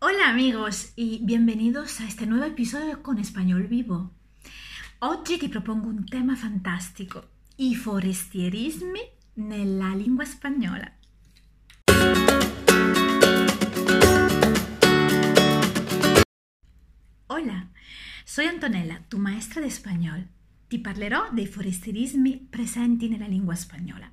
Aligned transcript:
Hola 0.00 0.28
amigos 0.28 0.92
y 0.94 1.18
bienvenidos 1.24 2.00
a 2.00 2.06
este 2.06 2.24
nuevo 2.24 2.44
episodio 2.44 3.02
con 3.02 3.18
Español 3.18 3.66
Vivo. 3.66 4.12
Oggi 5.00 5.38
ti 5.38 5.48
propongo 5.48 5.88
un 5.88 6.06
tema 6.06 6.36
fantastico, 6.36 7.24
i 7.56 7.74
forestierismi 7.74 9.00
nella 9.34 9.92
lingua 9.96 10.24
spagnola. 10.24 10.88
Hola, 17.26 17.68
soy 18.24 18.46
Antonella, 18.46 19.02
tu 19.08 19.18
maestra 19.18 19.60
de 19.60 19.66
español. 19.66 20.28
Ti 20.68 20.78
parlerò 20.78 21.30
dei 21.32 21.48
forestierismi 21.48 22.46
presenti 22.48 23.08
nella 23.08 23.26
lingua 23.26 23.56
spagnola. 23.56 24.08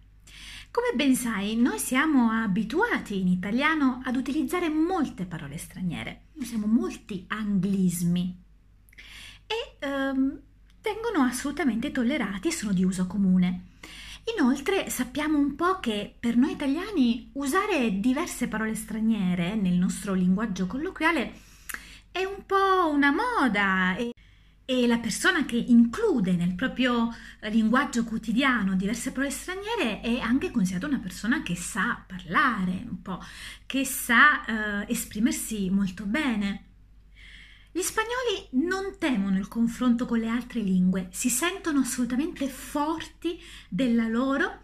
Come 0.75 0.91
ben 0.93 1.15
sai, 1.15 1.55
noi 1.55 1.79
siamo 1.79 2.31
abituati 2.31 3.21
in 3.21 3.29
italiano 3.29 4.01
ad 4.03 4.17
utilizzare 4.17 4.67
molte 4.67 5.23
parole 5.23 5.57
straniere, 5.57 6.23
usiamo 6.33 6.67
molti 6.67 7.23
anglismi 7.29 8.43
e 9.47 9.87
um, 9.87 10.37
vengono 10.81 11.23
assolutamente 11.23 11.93
tollerati 11.93 12.49
e 12.49 12.51
sono 12.51 12.73
di 12.73 12.83
uso 12.83 13.07
comune. 13.07 13.67
Inoltre 14.37 14.89
sappiamo 14.89 15.37
un 15.37 15.55
po' 15.55 15.79
che 15.79 16.13
per 16.19 16.35
noi 16.35 16.51
italiani 16.51 17.29
usare 17.35 18.01
diverse 18.01 18.49
parole 18.49 18.75
straniere 18.75 19.55
nel 19.55 19.75
nostro 19.75 20.13
linguaggio 20.13 20.67
colloquiale 20.67 21.39
è 22.11 22.25
un 22.25 22.45
po' 22.45 22.89
una 22.91 23.13
moda 23.13 23.95
e 23.95 24.14
e 24.65 24.87
la 24.87 24.97
persona 24.97 25.45
che 25.45 25.57
include 25.57 26.33
nel 26.33 26.55
proprio 26.55 27.13
linguaggio 27.41 28.03
quotidiano 28.03 28.75
diverse 28.75 29.11
parole 29.11 29.29
straniere 29.29 30.01
è 30.01 30.19
anche 30.19 30.49
considerata 30.49 30.87
una 30.87 30.99
persona 30.99 31.43
che 31.43 31.55
sa 31.55 32.03
parlare 32.05 32.83
un 32.89 33.01
po', 33.01 33.23
che 33.67 33.85
sa 33.85 34.43
eh, 34.45 34.91
esprimersi 34.91 35.69
molto 35.69 36.05
bene. 36.05 36.63
Gli 37.71 37.81
spagnoli 37.81 38.47
non 38.63 38.95
temono 38.97 39.37
il 39.37 39.47
confronto 39.47 40.05
con 40.05 40.17
le 40.17 40.29
altre 40.29 40.61
lingue, 40.61 41.09
si 41.11 41.29
sentono 41.29 41.81
assolutamente 41.81 42.47
forti 42.47 43.39
della 43.69 44.07
loro 44.07 44.61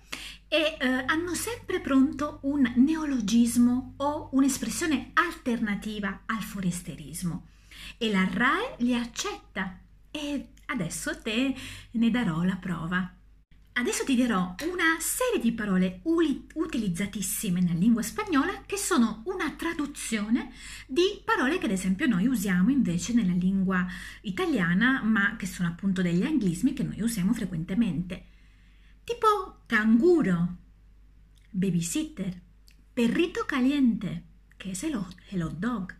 e 0.47 0.77
eh, 0.79 0.87
hanno 1.05 1.35
sempre 1.35 1.79
pronto 1.79 2.39
un 2.43 2.71
neologismo 2.77 3.95
o 3.97 4.29
un'espressione 4.31 5.11
alternativa 5.13 6.21
al 6.25 6.41
foresterismo 6.41 7.47
e 7.97 8.09
la 8.11 8.27
RAE 8.31 8.75
li 8.79 8.95
accetta 8.95 9.77
e 10.11 10.49
adesso 10.65 11.19
te 11.21 11.55
ne 11.91 12.11
darò 12.11 12.43
la 12.43 12.57
prova. 12.57 13.15
Adesso 13.73 14.03
ti 14.03 14.15
dirò 14.15 14.53
una 14.69 14.97
serie 14.99 15.39
di 15.41 15.53
parole 15.53 16.01
utilizzatissime 16.03 17.61
nella 17.61 17.79
lingua 17.79 18.01
spagnola 18.01 18.63
che 18.65 18.75
sono 18.75 19.23
una 19.25 19.49
traduzione 19.51 20.51
di 20.85 21.21
parole 21.23 21.57
che 21.57 21.65
ad 21.65 21.71
esempio 21.71 22.05
noi 22.05 22.27
usiamo 22.27 22.69
invece 22.69 23.13
nella 23.13 23.33
lingua 23.33 23.87
italiana, 24.21 25.01
ma 25.03 25.37
che 25.37 25.45
sono 25.45 25.69
appunto 25.69 26.01
degli 26.01 26.23
anglismi 26.23 26.73
che 26.73 26.83
noi 26.83 27.01
usiamo 27.01 27.33
frequentemente. 27.33 28.25
Tipo 29.05 29.61
canguro, 29.65 30.57
babysitter, 31.49 32.39
perrito 32.91 33.45
caliente, 33.45 34.23
che 34.57 34.71
è 34.71 34.93
hot 34.93 35.55
dog, 35.55 35.95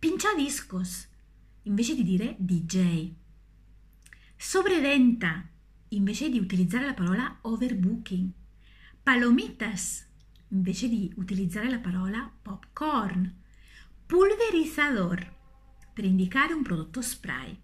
pinchadiscos, 0.00 1.06
invece 1.66 1.94
di 1.94 2.02
dire 2.02 2.36
DJ. 2.38 3.10
Sobreventa 4.36 5.48
invece 5.88 6.28
di 6.28 6.38
utilizzare 6.38 6.86
la 6.86 6.94
parola 6.94 7.38
overbooking. 7.42 8.30
Palomitas 9.02 10.04
invece 10.48 10.88
di 10.88 11.12
utilizzare 11.16 11.68
la 11.68 11.78
parola 11.78 12.30
popcorn. 12.42 13.42
Pulverizador 14.06 15.34
per 15.92 16.04
indicare 16.04 16.52
un 16.52 16.62
prodotto 16.62 17.02
spray. 17.02 17.56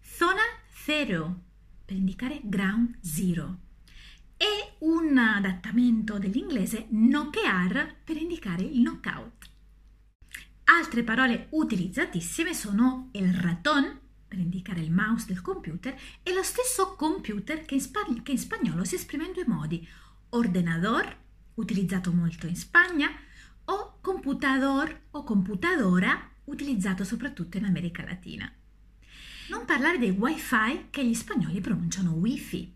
Zona 0.00 0.42
zero 0.84 1.40
per 1.84 1.96
indicare 1.96 2.40
ground 2.42 2.98
zero. 3.00 3.58
E 4.36 4.76
un 4.80 5.16
adattamento 5.16 6.18
dell'inglese 6.18 6.86
knockear 6.90 7.96
per 8.04 8.16
indicare 8.16 8.62
il 8.62 8.80
knockout. 8.80 9.51
Altre 10.74 11.02
parole 11.02 11.48
utilizzatissime 11.50 12.54
sono 12.54 13.10
il 13.12 13.34
ratón, 13.34 14.00
per 14.26 14.38
indicare 14.38 14.80
il 14.80 14.90
mouse 14.90 15.26
del 15.26 15.42
computer, 15.42 15.94
e 16.22 16.32
lo 16.32 16.42
stesso 16.42 16.96
computer 16.96 17.66
che 17.66 17.74
in, 17.74 17.80
spa- 17.82 18.06
che 18.22 18.32
in 18.32 18.38
spagnolo 18.38 18.82
si 18.82 18.94
esprime 18.94 19.26
in 19.26 19.32
due 19.32 19.44
modi, 19.46 19.86
ordenador, 20.30 21.14
utilizzato 21.56 22.10
molto 22.10 22.46
in 22.46 22.56
Spagna, 22.56 23.10
o 23.66 23.98
computador 24.00 25.08
o 25.10 25.22
computadora, 25.24 26.30
utilizzato 26.44 27.04
soprattutto 27.04 27.58
in 27.58 27.66
America 27.66 28.02
Latina. 28.02 28.50
Non 29.50 29.66
parlare 29.66 29.98
dei 29.98 30.10
wifi 30.10 30.86
che 30.88 31.04
gli 31.06 31.14
spagnoli 31.14 31.60
pronunciano 31.60 32.12
wifi. 32.12 32.74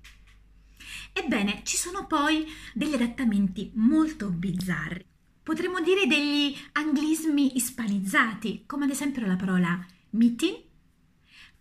Ebbene, 1.14 1.62
ci 1.64 1.78
sono 1.78 2.06
poi 2.06 2.44
degli 2.74 2.92
adattamenti 2.92 3.72
molto 3.74 4.28
bizzarri 4.28 5.14
potremmo 5.46 5.78
dire 5.78 6.08
degli 6.08 6.56
anglismi 6.72 7.54
ispanizzati, 7.54 8.64
come 8.66 8.86
ad 8.86 8.90
esempio 8.90 9.24
la 9.24 9.36
parola 9.36 9.86
meeting, 10.10 10.60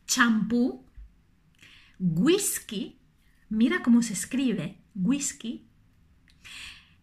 shampoo, 0.03 0.85
whisky, 1.97 2.97
mira 3.49 3.81
come 3.81 4.01
si 4.01 4.15
scrive 4.15 4.85
whisky, 4.93 5.67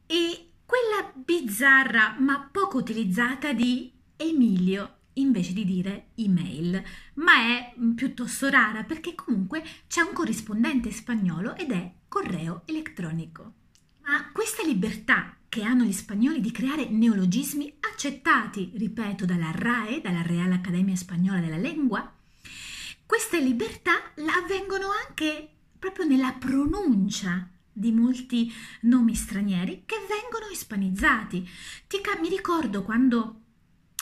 e 0.06 0.50
quella 0.66 1.12
bizzarra 1.15 2.16
ma 2.19 2.48
poco 2.50 2.78
utilizzata 2.78 3.53
di 3.53 3.93
Emilio 4.16 4.97
invece 5.12 5.53
di 5.53 5.64
dire 5.64 6.09
email, 6.16 6.82
ma 7.14 7.47
è 7.47 7.75
piuttosto 7.94 8.49
rara 8.49 8.82
perché 8.82 9.14
comunque 9.14 9.62
c'è 9.87 10.00
un 10.00 10.12
corrispondente 10.12 10.91
spagnolo 10.91 11.54
ed 11.54 11.70
è 11.70 11.93
correo 12.09 12.62
elettronico. 12.64 13.61
Ma 14.04 14.30
questa 14.32 14.62
libertà 14.64 15.36
che 15.48 15.62
hanno 15.62 15.84
gli 15.84 15.92
spagnoli 15.92 16.40
di 16.40 16.50
creare 16.50 16.88
neologismi 16.88 17.76
accettati, 17.80 18.72
ripeto, 18.74 19.24
dalla 19.24 19.50
RAE, 19.54 20.00
dalla 20.00 20.22
Real 20.22 20.50
Accademia 20.52 20.96
Spagnola 20.96 21.40
della 21.40 21.58
Lingua, 21.58 22.10
queste 23.04 23.40
libertà 23.40 23.92
avvengono 24.42 24.88
anche 25.06 25.48
proprio 25.78 26.06
nella 26.06 26.32
pronuncia 26.32 27.48
di 27.70 27.92
molti 27.92 28.52
nomi 28.82 29.14
stranieri 29.14 29.82
che 29.84 29.96
vengono 30.08 30.50
ispanizzati. 30.50 31.46
Ti, 31.86 32.00
mi 32.20 32.28
ricordo 32.28 32.82
quando 32.82 33.40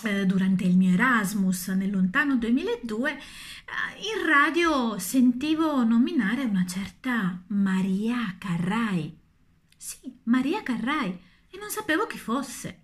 eh, 0.04 0.26
durante 0.26 0.64
il 0.64 0.76
mio 0.76 0.92
Erasmus 0.92 1.68
nel 1.68 1.90
lontano 1.90 2.36
2002 2.36 3.10
eh, 3.10 3.16
in 3.18 4.26
radio 4.26 4.98
sentivo 4.98 5.82
nominare 5.84 6.44
una 6.44 6.64
certa 6.66 7.42
Maria 7.48 8.36
Carrai. 8.38 9.19
Sì, 9.82 10.14
Maria 10.24 10.62
Carrai 10.62 11.18
e 11.48 11.56
non 11.56 11.70
sapevo 11.70 12.06
chi 12.06 12.18
fosse. 12.18 12.82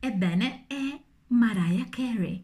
Ebbene, 0.00 0.64
è 0.66 0.98
Mariah 1.26 1.90
Carey. 1.90 2.42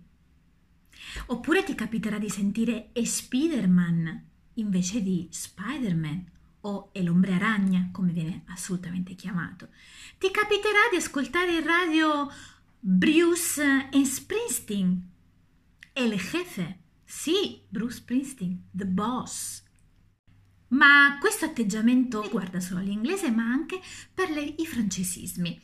Oppure 1.28 1.64
ti 1.64 1.74
capiterà 1.74 2.18
di 2.18 2.28
sentire 2.28 2.90
e 2.92 3.06
Spider-Man 3.06 4.26
invece 4.56 5.02
di 5.02 5.26
Spider-Man 5.30 6.30
o 6.60 6.90
è 6.92 7.00
l'ombre 7.00 7.32
aragna, 7.32 7.88
come 7.90 8.12
viene 8.12 8.42
assolutamente 8.48 9.14
chiamato. 9.14 9.70
Ti 10.18 10.30
capiterà 10.30 10.80
di 10.90 10.96
ascoltare 10.96 11.56
in 11.56 11.64
radio 11.64 12.30
Bruce 12.78 13.88
e 13.90 14.04
Springsteen. 14.04 15.10
El 15.94 16.12
jefe. 16.12 16.80
Sì, 17.06 17.62
Bruce 17.66 17.96
Springsteen, 17.96 18.68
the 18.70 18.84
boss. 18.84 19.64
Ma 20.68 21.16
questo 21.18 21.46
atteggiamento 21.46 22.22
riguarda 22.22 22.60
solo 22.60 22.80
l'inglese, 22.80 23.30
ma 23.30 23.44
anche 23.44 23.80
per 24.12 24.30
le, 24.30 24.40
i 24.40 24.66
francesismi, 24.66 25.58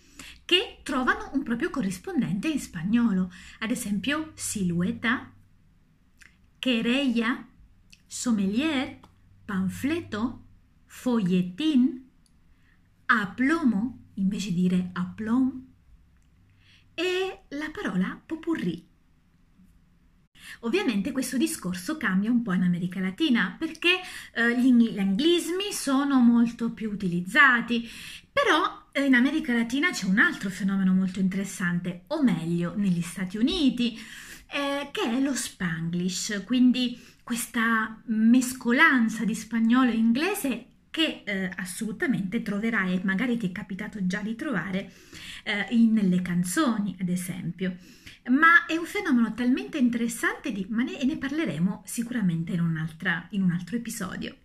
che 0.44 0.80
trovano 0.82 1.30
un 1.34 1.42
proprio 1.42 1.70
corrispondente 1.70 2.48
in 2.48 2.58
spagnolo, 2.58 3.30
ad 3.58 3.70
esempio 3.70 4.32
silueta, 4.34 5.30
querella, 6.58 7.46
sommelier, 8.06 9.00
panfleto, 9.44 10.44
folletín, 10.86 12.08
aplomo, 13.06 14.04
invece 14.14 14.52
di 14.52 14.62
dire 14.62 14.90
aplom, 14.92 15.66
e 16.94 17.42
la 17.48 17.70
parola 17.70 18.20
popurrí 18.24 18.92
Ovviamente 20.64 21.12
questo 21.12 21.36
discorso 21.36 21.98
cambia 21.98 22.30
un 22.30 22.42
po' 22.42 22.54
in 22.54 22.62
America 22.62 22.98
Latina 22.98 23.54
perché 23.58 24.00
eh, 24.32 24.58
gli 24.58 24.98
anglismi 24.98 25.70
sono 25.72 26.20
molto 26.20 26.70
più 26.70 26.90
utilizzati, 26.90 27.86
però 28.32 28.86
eh, 28.92 29.04
in 29.04 29.14
America 29.14 29.52
Latina 29.52 29.90
c'è 29.90 30.06
un 30.06 30.18
altro 30.18 30.48
fenomeno 30.48 30.94
molto 30.94 31.20
interessante, 31.20 32.04
o 32.08 32.22
meglio 32.22 32.72
negli 32.76 33.02
Stati 33.02 33.36
Uniti, 33.36 33.98
eh, 34.50 34.88
che 34.90 35.02
è 35.02 35.20
lo 35.20 35.34
spanglish, 35.34 36.42
quindi 36.46 36.98
questa 37.22 38.00
mescolanza 38.06 39.24
di 39.24 39.34
spagnolo 39.34 39.90
e 39.90 39.96
inglese 39.96 40.66
che 40.90 41.24
eh, 41.24 41.50
assolutamente 41.56 42.40
troverai 42.40 42.94
e 42.94 43.00
magari 43.04 43.36
ti 43.36 43.48
è 43.48 43.52
capitato 43.52 44.06
già 44.06 44.20
di 44.20 44.34
trovare 44.34 44.92
eh, 45.42 45.66
in, 45.70 45.92
nelle 45.92 46.22
canzoni, 46.22 46.96
ad 46.98 47.10
esempio. 47.10 47.76
Ma 48.30 48.64
è 48.66 48.76
un 48.76 48.86
fenomeno 48.86 49.34
talmente 49.34 49.76
interessante 49.78 50.50
di, 50.50 50.66
ma 50.70 50.82
ne, 50.82 51.02
ne 51.04 51.16
parleremo 51.16 51.82
sicuramente 51.84 52.52
in, 52.52 52.60
in 53.30 53.42
un 53.42 53.50
altro 53.50 53.76
episodio. 53.76 54.36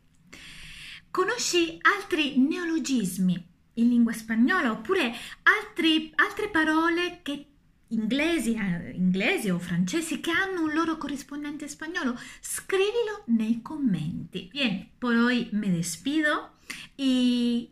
Conosci 1.12 1.78
altri 1.82 2.38
neologismi 2.38 3.48
in 3.74 3.90
lingua 3.90 4.12
spagnola 4.14 4.72
oppure 4.72 5.14
altri, 5.44 6.12
altre 6.16 6.50
parole 6.50 7.20
che 7.24 7.46
inglesi, 7.88 8.54
eh, 8.54 8.92
inglesi 8.92 9.50
o 9.50 9.60
francesi 9.60 10.20
che 10.20 10.32
hanno 10.32 10.64
un 10.64 10.74
loro 10.74 10.98
corrispondente 10.98 11.68
spagnolo, 11.68 12.20
scrivilo 12.42 13.24
nei 13.28 13.62
commenti. 13.62 14.50
Bien, 14.52 14.90
por 15.00 15.16
hoy 15.16 15.50
me 15.52 15.72
despido 15.72 16.58
y 16.96 17.72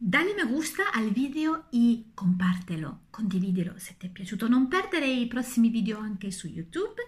dale 0.00 0.32
me 0.32 0.44
gusta 0.44 0.92
al 0.92 1.10
video 1.10 1.64
e 1.70 2.10
compártelo, 2.14 3.06
condividilo 3.10 3.74
se 3.76 3.96
ti 3.98 4.06
è 4.06 4.10
piaciuto. 4.10 4.46
Non 4.48 4.68
perdere 4.68 5.06
i 5.06 5.26
prossimi 5.26 5.68
video 5.68 5.98
anche 5.98 6.30
su 6.30 6.46
YouTube 6.46 7.02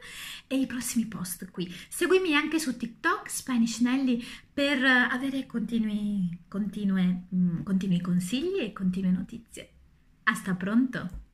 e 0.49 0.57
i 0.57 0.67
prossimi 0.67 1.07
post 1.07 1.51
qui. 1.51 1.73
Seguimi 1.89 2.35
anche 2.35 2.59
su 2.59 2.77
TikTok, 2.77 3.31
Spanish 3.31 3.79
Nelly, 3.79 4.23
per 4.53 4.83
avere 4.85 5.47
continui, 5.47 6.41
continue, 6.49 7.27
mm, 7.33 7.63
continui 7.63 8.01
consigli 8.01 8.59
e 8.59 8.73
continue 8.73 9.13
notizie. 9.13 9.71
Hasta 10.25 10.55
pronto! 10.55 11.29